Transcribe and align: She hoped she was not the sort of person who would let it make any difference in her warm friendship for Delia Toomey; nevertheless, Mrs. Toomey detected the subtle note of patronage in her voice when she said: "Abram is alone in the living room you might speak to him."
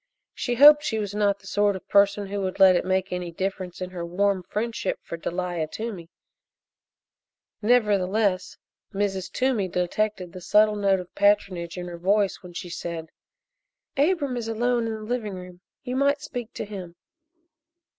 She 0.33 0.55
hoped 0.55 0.81
she 0.83 0.97
was 0.97 1.13
not 1.13 1.37
the 1.37 1.45
sort 1.45 1.75
of 1.75 1.87
person 1.87 2.25
who 2.25 2.41
would 2.41 2.59
let 2.59 2.75
it 2.75 2.83
make 2.87 3.11
any 3.13 3.31
difference 3.31 3.81
in 3.81 3.91
her 3.91 4.03
warm 4.03 4.41
friendship 4.41 4.97
for 5.03 5.15
Delia 5.15 5.67
Toomey; 5.67 6.09
nevertheless, 7.61 8.57
Mrs. 8.95 9.31
Toomey 9.31 9.67
detected 9.67 10.33
the 10.33 10.41
subtle 10.41 10.75
note 10.75 10.99
of 11.01 11.13
patronage 11.13 11.77
in 11.77 11.85
her 11.87 11.99
voice 11.99 12.41
when 12.41 12.53
she 12.53 12.67
said: 12.67 13.11
"Abram 13.95 14.37
is 14.37 14.47
alone 14.47 14.87
in 14.87 14.93
the 14.95 15.01
living 15.03 15.35
room 15.35 15.61
you 15.83 15.95
might 15.95 16.19
speak 16.19 16.51
to 16.55 16.65
him." 16.65 16.95